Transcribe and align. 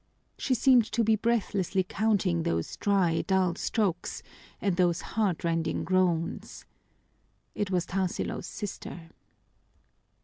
She 0.35 0.55
seemed 0.55 0.91
to 0.93 1.03
be 1.03 1.15
breathlessly 1.15 1.83
counting 1.83 2.41
those 2.41 2.75
dry, 2.75 3.21
dull 3.27 3.53
strokes 3.53 4.23
and 4.59 4.75
those 4.75 5.01
heartrending 5.13 5.83
groans. 5.83 6.65
It 7.53 7.69
was 7.69 7.85
Tarsilo's 7.85 8.47
sister. 8.47 9.11